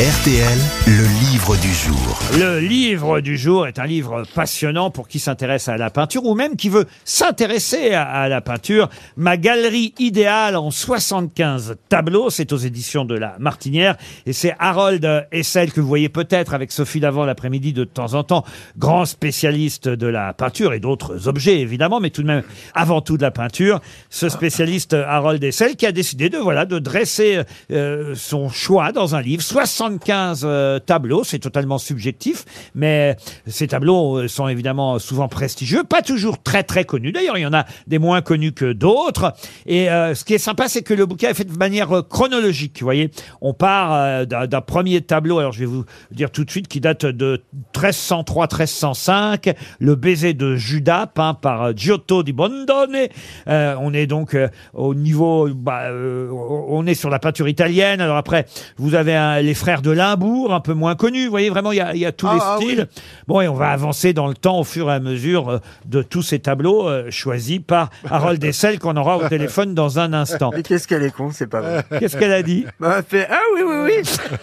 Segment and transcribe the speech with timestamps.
[0.00, 2.18] RTL, le livre du jour.
[2.38, 6.34] Le livre du jour est un livre passionnant pour qui s'intéresse à la peinture ou
[6.34, 8.88] même qui veut s'intéresser à, la peinture.
[9.18, 15.26] Ma galerie idéale en 75 tableaux, c'est aux éditions de la Martinière et c'est Harold
[15.30, 18.46] Essel que vous voyez peut-être avec Sophie Davant l'après-midi de temps en temps,
[18.78, 23.18] grand spécialiste de la peinture et d'autres objets évidemment, mais tout de même avant tout
[23.18, 23.82] de la peinture.
[24.08, 29.14] Ce spécialiste Harold Essel qui a décidé de voilà de dresser euh, son choix dans
[29.14, 29.42] un livre
[29.82, 32.44] 75 euh, tableaux, c'est totalement subjectif,
[32.76, 33.16] mais
[33.48, 37.10] ces tableaux euh, sont évidemment souvent prestigieux, pas toujours très très connus.
[37.10, 39.32] D'ailleurs, il y en a des moins connus que d'autres.
[39.66, 42.78] Et euh, ce qui est sympa, c'est que le bouquin est fait de manière chronologique.
[42.78, 43.10] Vous voyez,
[43.40, 45.40] on part d'un premier tableau.
[45.40, 47.42] Alors, je vais vous dire tout de suite, qui date de
[47.74, 53.08] 1303-1305, le baiser de Judas, peint par Giotto di Bondone.
[53.46, 54.36] On est donc
[54.74, 58.00] au niveau, bah, on est sur la peinture italienne.
[58.00, 58.46] Alors après,
[58.76, 61.24] vous avez les frères de Limbourg, un peu moins connus.
[61.24, 62.64] Vous voyez, vraiment, il y a, il y a tous Ah, les ah, oui.
[62.66, 62.88] styles.
[63.26, 66.02] Bon, et on va avancer dans le temps au fur et à mesure euh, de
[66.02, 70.50] tous ces tableaux euh, choisis par Harold Essel qu'on aura au téléphone dans un instant.
[70.54, 71.84] Mais qu'est-ce qu'elle est con, c'est pas vrai.
[71.98, 73.76] Qu'est-ce qu'elle a dit Bah, elle fait Ah oui, oui,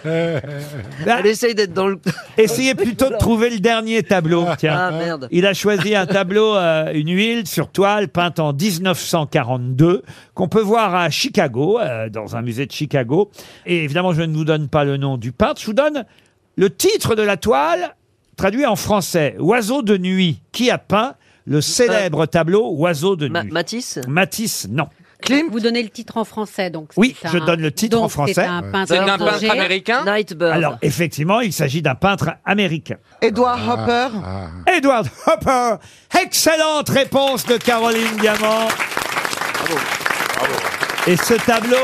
[0.04, 0.40] oui.
[1.06, 2.00] Elle essaye d'être dans le.
[2.38, 4.46] Essayez plutôt de trouver le dernier tableau.
[4.58, 4.76] Tiens.
[4.76, 5.28] Ah merde.
[5.30, 10.02] Il a choisi un tableau, euh, une huile sur toile peinte en 1942
[10.34, 13.30] qu'on peut voir à Chicago, euh, dans un musée de Chicago.
[13.66, 16.04] Et évidemment, je ne vous donne pas le nom du peintre, je vous donne
[16.56, 17.94] le titre de la toile
[18.36, 19.36] traduit en français.
[19.38, 20.40] Oiseau de nuit.
[20.52, 21.14] Qui a peint
[21.46, 24.88] le célèbre tableau Oiseau de Ma- nuit Matisse Matisse, non.
[25.22, 26.92] Klimt Vous donnez le titre en français, donc.
[26.96, 28.32] Oui, c'est je un- donne le titre donc en français.
[28.34, 29.46] C'est un peintre C'est un étranger.
[29.48, 30.50] peintre américain Nightbird.
[30.52, 32.96] Alors, effectivement, il s'agit d'un peintre américain.
[33.20, 34.08] Edward Hopper.
[34.74, 35.74] Edward Hopper.
[36.22, 38.68] Excellente réponse de Caroline Diamant.
[41.06, 41.76] Et ce tableau.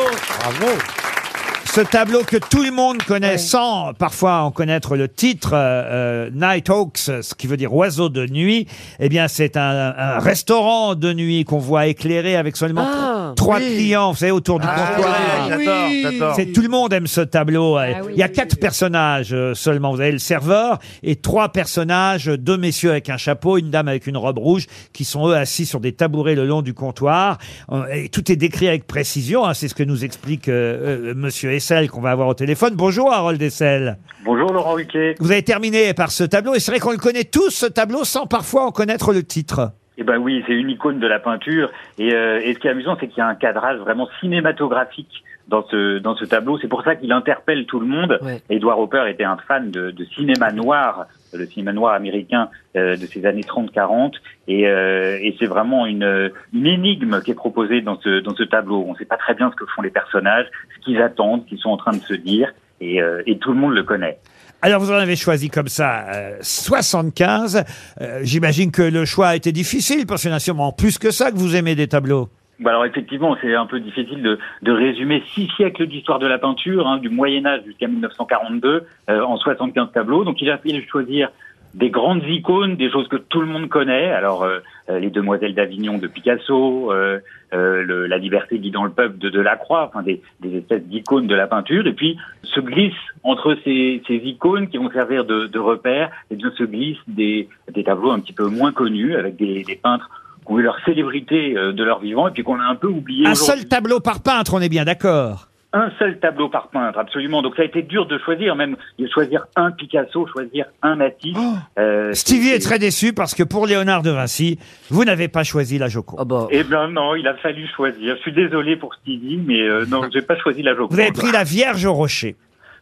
[1.76, 6.30] Ce tableau que tout le monde connaît sans parfois en connaître le titre, euh, euh,
[6.32, 8.66] Night Hawks, ce qui veut dire oiseau de nuit,
[8.98, 13.58] eh bien c'est un, un restaurant de nuit qu'on voit éclairé avec seulement Ah, trois
[13.58, 13.76] oui.
[13.76, 15.48] clients, vous savez, autour du comptoir.
[15.48, 15.64] J'adore,
[16.02, 16.34] j'adore.
[16.36, 17.78] C'est tout le monde aime ce tableau.
[17.78, 19.92] oui, Il y a quatre personnages euh, seulement.
[19.92, 24.06] Vous avez le serveur et trois personnages, deux messieurs avec un chapeau, une dame avec
[24.06, 27.38] une robe rouge, qui sont eux assis sur des tabourets le long du comptoir.
[27.72, 29.44] Euh, Et tout est décrit avec précision.
[29.44, 29.54] hein.
[29.54, 32.74] C'est ce que nous explique euh, euh, Monsieur Essel qu'on va avoir au téléphone.
[32.74, 33.98] Bonjour Harold Essel.
[34.24, 35.14] Bonjour Laurent Ruquier.
[35.20, 38.04] Vous avez terminé par ce tableau et c'est vrai qu'on le connaît tous ce tableau
[38.04, 39.72] sans parfois en connaître le titre.
[39.98, 41.70] Eh ben oui, c'est une icône de la peinture.
[41.98, 45.24] Et, euh, et ce qui est amusant, c'est qu'il y a un cadrage vraiment cinématographique
[45.48, 46.58] dans ce dans ce tableau.
[46.58, 48.18] C'est pour ça qu'il interpelle tout le monde.
[48.22, 48.42] Ouais.
[48.50, 53.06] Edward Hopper était un fan de, de cinéma noir, le cinéma noir américain euh, de
[53.06, 54.14] ces années 30-40.
[54.48, 58.42] Et, euh, et c'est vraiment une, une énigme qui est proposée dans ce dans ce
[58.42, 58.84] tableau.
[58.86, 60.46] On ne sait pas très bien ce que font les personnages,
[60.76, 62.52] ce qu'ils attendent, ce qu'ils sont en train de se dire.
[62.80, 64.18] Et, euh, et tout le monde le connaît.
[64.62, 67.64] Alors vous en avez choisi comme ça euh, 75.
[68.00, 71.10] Euh, J'imagine que le choix a été difficile parce qu'il y en sûrement plus que
[71.10, 72.28] ça que vous aimez des tableaux.
[72.58, 76.38] Bah alors effectivement, c'est un peu difficile de, de résumer six siècles d'histoire de la
[76.38, 80.24] peinture, hein, du Moyen Âge jusqu'à 1942, euh, en 75 tableaux.
[80.24, 81.28] Donc il a fallu choisir
[81.76, 84.10] des grandes icônes, des choses que tout le monde connaît.
[84.10, 87.18] Alors euh, euh, les Demoiselles d'Avignon de Picasso, euh,
[87.52, 91.34] euh, le- la Liberté guidant le peuple de Delacroix, enfin des, des espèces d'icônes de
[91.34, 91.86] la peinture.
[91.86, 96.36] Et puis se glisse entre ces, ces icônes qui vont servir de, de repères, et
[96.36, 100.08] bien se glissent des, des tableaux un petit peu moins connus avec des, des peintres
[100.46, 102.86] qui ont eu leur célébrité euh, de leur vivant et puis qu'on a un peu
[102.88, 105.48] oublié Un seul tableau par peintre, on est bien d'accord.
[105.78, 107.42] Un seul tableau par peintre, absolument.
[107.42, 111.36] Donc ça a été dur de choisir, même de choisir un Picasso, choisir un Matisse.
[111.78, 112.14] Euh, Oh.
[112.14, 114.58] Stevie c'est- est très déçu parce que pour Léonard de Vinci,
[114.90, 116.26] vous n'avez pas choisi la Joconde.
[116.26, 116.46] Bah.
[116.50, 118.16] Eh ben non, il a fallu choisir.
[118.16, 120.94] Je suis désolé pour Stevie, mais euh, non, j'ai pas choisi la Joconde.
[120.94, 122.36] Vous avez pris la Vierge au rocher.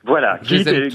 [0.06, 0.88] Voilà, qui, est-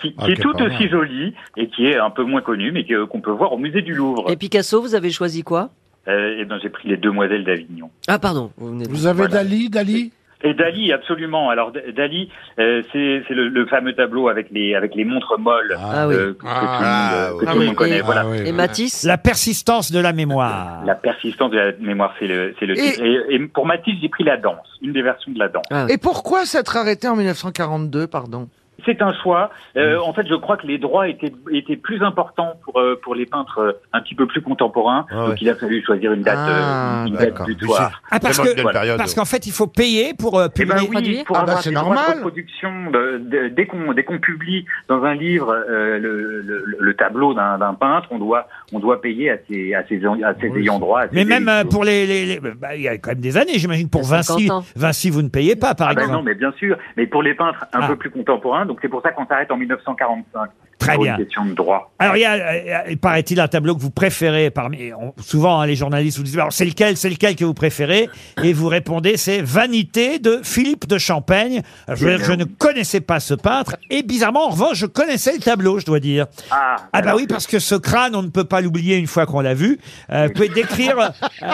[0.00, 2.84] qui- Ah, qui est tout aussi jolie et qui est un peu moins connue, mais
[2.84, 4.28] que- qu'on peut voir au musée du Louvre.
[4.30, 5.70] Et Picasso, vous avez choisi quoi?
[6.08, 7.90] Euh, eh ben j'ai pris les Demoiselles d'Avignon.
[8.08, 8.50] Ah pardon.
[8.58, 9.34] Vous, venez de- Vous avez Voilà.
[9.34, 10.12] Dali, Dali?
[10.48, 11.50] Et Dali, absolument.
[11.50, 15.76] Alors Dali, euh, c'est c'est le, le fameux tableau avec les avec les montres molles
[15.78, 16.14] Ah oui.
[16.14, 17.46] euh, que, que Ah, tout le monde, euh, que oui.
[17.52, 17.98] tout le monde Et- connaît.
[17.98, 18.26] et- Voilà.
[18.26, 18.52] Oui, Et.
[18.52, 20.82] Matisse La persistance de la mémoire.
[20.84, 23.02] La persistance de la mémoire, c'est le, c'est le Et- titre.
[23.04, 25.64] Et, et pour Matisse, j'ai pris la danse, une des versions de la danse.
[25.70, 25.92] Ah oui.
[25.94, 28.48] Et pourquoi s'être arrêté en 1942, pardon?
[28.86, 29.50] C'est un choix.
[29.76, 33.14] Euh, en fait, je crois que les droits étaient, étaient plus importants pour, euh, pour
[33.14, 35.04] les peintres euh, un petit peu plus contemporains.
[35.10, 35.28] Ah ouais.
[35.30, 37.46] Donc, il a fallu choisir une date, Ah, euh, une date d'accord.
[37.46, 38.00] butoir.
[38.10, 41.18] Ah, parce que parce qu'en fait, il faut payer pour euh, Eh ben publier.
[41.18, 42.22] oui, pour Ah avoir bah, des de normal.
[42.22, 47.34] de- de- dès qu'on dès qu'on publie dans un livre euh, le, le, le tableau
[47.34, 50.62] d'un d'un peintre, on doit on doit payer à ses à ses, à ses Oui,
[50.62, 51.02] ayants droit.
[51.12, 53.54] Mais même euh, pour les, les- les- bah, il y a quand même des années,
[53.58, 53.88] j'imagine.
[53.88, 54.72] Pour Il y a 50 Vinci.
[54.76, 56.18] Vinci, vous ne payez pas, par Ah ben exemple.
[56.18, 56.76] non, mais bien sûr.
[56.96, 57.86] Mais pour les peintres un Ah.
[57.88, 60.50] peu plus contemporains, donc Donc c'est pour ça qu'on s'arrête en 1945.
[60.78, 61.16] Très bien.
[61.16, 61.90] Une question de droit.
[61.98, 64.92] Alors, il y a, euh, il paraît-il, un tableau que vous préférez parmi.
[64.92, 68.10] on- souvent, hein, les journalistes vous disent alors, c'est lequel, c'est lequel que vous préférez?
[68.44, 71.62] Et vous répondez c'est Vanité de Philippe de Champaigne.
[71.86, 73.76] Alors, je, veux dire, je ne connaissais pas ce peintre.
[73.88, 76.26] Et bizarrement, en revanche, je connaissais le tableau, je dois dire.
[76.50, 79.06] Ah, Ah, bah alors, oui, parce que ce crâne, on ne peut pas l'oublier une
[79.06, 79.78] fois qu'on l'a vu.
[80.12, 81.08] Euh, vous pouvez décrire, euh,
[81.42, 81.46] euh,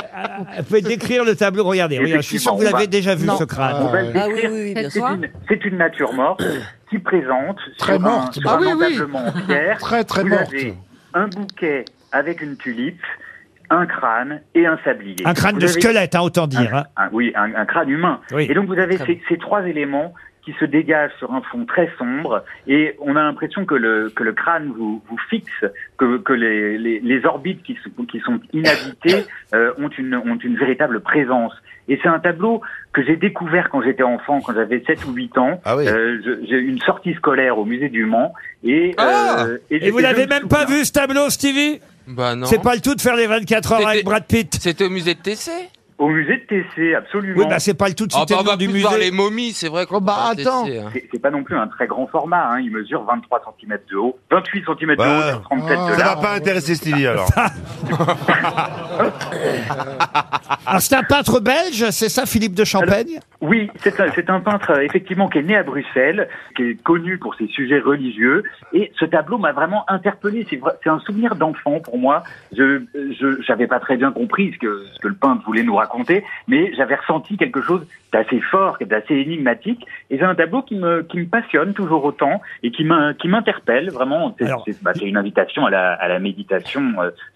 [0.58, 1.62] vous pouvez décrire le tableau.
[1.64, 3.36] Regardez, regardez, je suis sûr que vous Effectivement, l'avez déjà vu, Non.
[3.38, 3.76] ce crâne.
[3.82, 4.50] On va le Ah décrire.
[5.12, 6.42] une, c'est une nature morte
[6.92, 8.84] qui présente Très sur morte, un, sur un oui, oui.
[8.86, 9.78] entablement en pierre.
[9.78, 10.52] Très, très vous morte.
[10.52, 10.74] avez
[11.14, 13.02] un bouquet avec une tulipe,
[13.72, 15.16] un crâne et un sablier.
[15.24, 16.74] Un crâne Vous de avez- squelette, hein, autant dire.
[16.74, 16.84] hein.
[16.96, 18.20] un- oui, un, un crâne humain.
[18.32, 18.46] Oui.
[18.50, 20.12] Et donc vous avez ces, ces trois éléments
[20.44, 24.24] qui se dégagent sur un fond très sombre et on a l'impression que le, que
[24.24, 25.64] le crâne vous, vous fixe,
[25.98, 29.24] que, que les, les, les orbites qui, sont- qui sont inhabitées
[29.54, 31.52] euh, ont, une, ont une véritable présence.
[31.88, 32.60] Et c'est un tableau
[32.92, 35.60] que j'ai découvert quand j'étais enfant, quand j'avais 7 ou 8 ans.
[35.64, 35.86] Ah oui.
[35.88, 38.32] Euh, j'ai eu une sortie scolaire au musée du Mans.
[38.64, 41.80] Et, Ah euh, Et vous je l'avez me même pas vu, ce tableau, Stevie?
[42.06, 42.46] Bah non.
[42.46, 44.58] C'est pas le tout de faire les 24 heures C'était- avec Brad Pitt.
[44.60, 45.50] C'était au musée de TC
[45.98, 47.38] Au musée de TC, absolument.
[47.38, 48.68] Oui, bah c'est pas le tout de Ah citer bah, le on nom va du
[48.68, 49.22] plus voir les musée.
[49.22, 50.66] momies, c'est vrai qu'on Oh, bah, va à attends.
[50.66, 50.90] Hein.
[50.92, 52.58] C'est c'est pas non plus un très grand format, hein.
[52.60, 55.96] il mesure 23 cm de haut, 28 cm de haut sur 37 ah, de Ça
[55.98, 56.20] va large.
[56.22, 57.28] pas intéresser Stevie alors.
[60.66, 64.40] Alors c'est un peintre belge, c'est ça, Philippe de Champaigne Oui, c'est un, c'est un
[64.40, 68.44] peintre euh, effectivement qui est né à Bruxelles, qui est connu pour ses sujets religieux,
[68.72, 70.46] et ce tableau m'a vraiment interpellé.
[70.48, 72.22] C'est c'est un souvenir d'enfant pour moi.
[72.56, 75.74] Je je j'avais pas très bien compris ce que ce que le peintre voulait nous
[75.74, 79.84] raconter, mais j'avais ressenti quelque chose d'assez fort, d'assez énigmatique.
[80.10, 83.26] Et c'est un tableau qui me qui me passionne toujours autant et qui m'in- qui
[83.26, 84.34] m'interpelle vraiment.
[84.38, 86.82] C'est Alors- c'est- bah, c'est une invitation à la à la méditation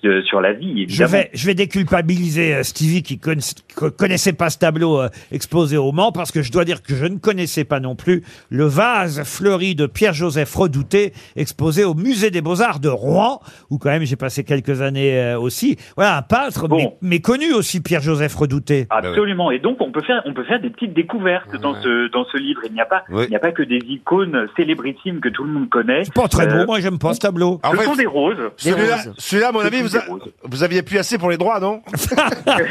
[0.04, 0.86] euh, sur la vie.
[0.88, 1.10] Je Évidemment.
[1.12, 5.76] vais, je vais déculpabiliser euh, Stevie qui conna- co- connaissait pas ce tableau euh, exposé
[5.76, 9.22] au Parce que je dois dire que je ne connaissais pas non plus le vase
[9.24, 13.40] fleuri de Pierre-Joseph Redouté exposé au musée des Beaux-Arts de Rouen
[13.70, 15.76] où quand même j'ai passé quelques années euh, aussi.
[15.96, 16.76] Voilà un peintre Bon.
[16.76, 18.86] mais, mais connu aussi Pierre-Joseph Redouté.
[18.90, 19.50] Absolument.
[19.50, 22.36] Et donc on peut faire on peut faire des petites découvertes dans ce dans ce
[22.36, 22.60] livre.
[22.66, 25.50] Il n'y a pas il n'y a pas que des icônes célébrissimes que tout le
[25.52, 26.04] monde connaît.
[26.04, 27.60] C'est pas très Euh, beau, moi j'aime pas ce tableau.
[27.62, 28.36] En ce fait, sont des roses.
[28.56, 30.02] celui-là, à mon avis, vous, a-
[30.44, 31.80] vous aviez plus assez pour les droits, non?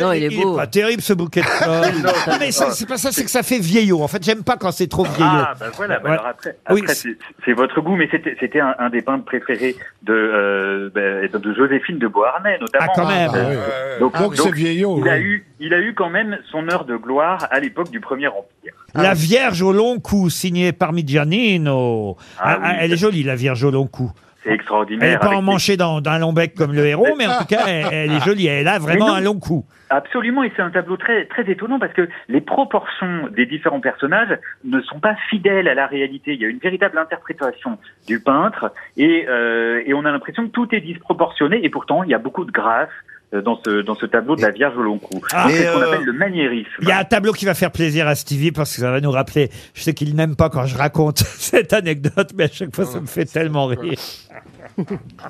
[0.00, 0.56] Non, il est beau.
[0.56, 1.77] pas terrible ce bouquet de fleurs.
[1.80, 4.02] non, mais ça, c'est pas ça, c'est que ça fait vieillot.
[4.02, 5.24] En fait, j'aime pas quand c'est trop vieillot.
[5.24, 5.98] Ah bah voilà.
[5.98, 6.14] bah Ouais.
[6.16, 9.24] alors après, Oui, après, c'est c'est votre goût, mais c'était c'était un, un des peintres
[9.24, 12.86] préférés de euh, bah, de Joséphine de Beauharnais notamment.
[12.88, 13.30] Ah, quand même.
[13.34, 14.00] Ah, oui.
[14.00, 14.98] Donc, Donc, c'est vieillot.
[15.02, 18.00] il a eu il a eu quand même son heure de gloire à l'époque du
[18.00, 18.72] Premier Empire.
[18.94, 22.16] La Vierge au long cou, signée par Migianino.
[22.38, 22.76] Ah Ah, oui.
[22.80, 24.10] elle est jolie, la Vierge au long cou.
[24.42, 25.10] C'est Elle extraordinaire.
[25.10, 27.66] n'est pas avec emmanchée dans d'un long bec comme le héros, mais en tout cas,
[27.66, 28.46] elle, elle est jolie.
[28.46, 29.14] Elle a vraiment non.
[29.14, 29.64] un long cou.
[29.90, 34.38] Absolument, et c'est un tableau très très étonnant parce que les proportions des différents personnages
[34.64, 36.34] ne sont pas fidèles à la réalité.
[36.34, 40.52] Il y a une véritable interprétation du peintre et, euh, et on a l'impression que
[40.52, 42.90] tout est disproportionné et pourtant il y a beaucoup de grâce
[43.34, 45.20] euh, dans ce dans ce tableau de la Vierge au long cou.
[45.32, 45.48] Ah.
[45.50, 46.70] C'est ce qu'on euh, appelle le maniérisme.
[46.80, 49.00] Il y a un tableau qui va faire plaisir à Stevie parce que ça va
[49.00, 49.50] nous rappeler.
[49.74, 53.00] Je sais qu'il n'aime pas quand je raconte cette anecdote, mais à chaque fois, ça
[53.00, 53.98] me fait tellement rire.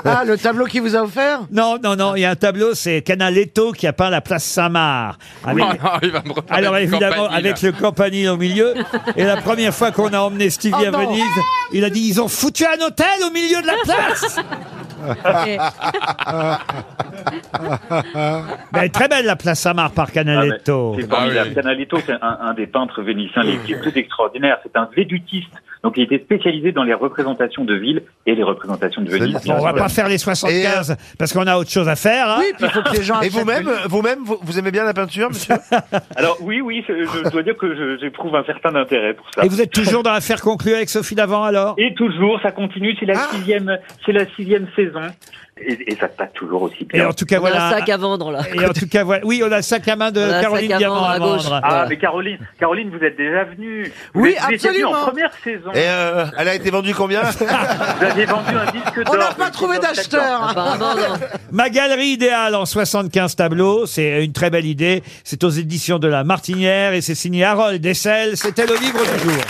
[0.05, 2.75] Ah, le tableau qu'il vous a offert Non, non, non, il y a un tableau,
[2.75, 5.21] c'est Canaletto qui a peint la place Saint-Marc.
[5.45, 7.37] Avec- Oh non, il va me reparler Alors évidemment, campanile.
[7.47, 8.75] avec le campanile au milieu.
[9.17, 10.99] Et la première fois qu'on a emmené Stevie Oh à non.
[11.07, 11.25] Venise,
[11.73, 14.37] il a dit ils ont foutu un hôtel au milieu de la place.
[18.73, 20.95] Mais elle est très belle la place Saint-Marc par Ah, Canaletto.
[20.97, 21.41] mais C'est formidable.
[21.41, 21.55] Ah oui.
[21.55, 24.59] Canaletto, c'est un, un des peintres vénitiens les plus extraordinaires.
[24.63, 25.51] C'est un védutiste.
[25.85, 29.39] Donc, il était spécialisé dans les représentations de villes et les représentations de Venise.
[29.47, 32.29] Bon, on va pas faire les 75 parce qu'on a autre chose à faire.
[32.31, 32.37] hein.
[32.41, 34.93] Oui, puis il faut que les gens Et vous-même, vous-même, vous, vous aimez bien la
[34.93, 35.55] peinture, monsieur?
[36.17, 39.45] Alors, oui, oui, je, je dois dire que je- j'éprouve un certain intérêt pour ça.
[39.45, 41.75] Et vous êtes toujours dans l'affaire conclue avec Sophie Davant alors?
[41.79, 42.97] Et toujours, ça continue.
[42.99, 43.29] C'est la Ah.
[43.37, 44.88] sixième, c'est la sixième saison.
[45.61, 47.09] Et, et ça se passe toujours aussi Et bien.
[47.09, 47.67] en tout cas On a voilà.
[47.67, 48.43] un sac à vendre là.
[48.55, 49.25] Et en tout cas voilà.
[49.27, 51.05] Oui, on a le sac à main de On a un Caroline sac à Diamant
[51.05, 51.43] à à gauche.
[51.43, 51.61] vendre.
[51.65, 53.93] Ah, mais Caroline, Caroline, vous êtes déjà venue.
[54.15, 55.03] Vous Oui, êtes- vous étiez venue absolument.
[55.03, 55.71] en première saison.
[55.75, 59.15] Et euh, elle a été vendue combien Vous aviez vendu un disque d'or.
[59.15, 60.23] On n'a pas trouvé 14 septembre.
[60.23, 60.49] d'acheteur.
[60.51, 61.15] Apparemment, non.
[61.51, 65.03] Ma galerie idéale en 75 tableaux, c'est une très belle idée.
[65.25, 68.37] C'est aux éditions de La Martinière et c'est signé Harold Dessel.
[68.37, 69.43] C'était le livre du jour.